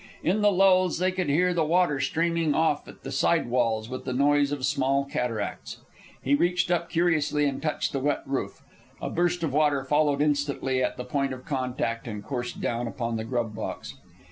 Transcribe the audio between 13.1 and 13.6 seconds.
the grub